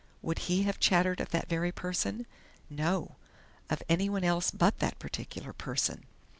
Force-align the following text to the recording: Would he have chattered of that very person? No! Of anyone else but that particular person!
Would 0.23 0.39
he 0.49 0.63
have 0.63 0.79
chattered 0.79 1.19
of 1.19 1.29
that 1.29 1.47
very 1.47 1.71
person? 1.71 2.25
No! 2.71 3.17
Of 3.69 3.83
anyone 3.87 4.23
else 4.23 4.49
but 4.49 4.79
that 4.79 4.97
particular 4.97 5.53
person! 5.53 6.05